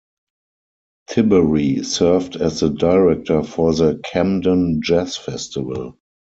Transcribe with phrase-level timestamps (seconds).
[1.11, 5.99] Tiberi served as the director for the Camden Jazz Festival.